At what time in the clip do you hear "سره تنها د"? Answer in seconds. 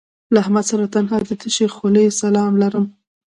0.71-1.31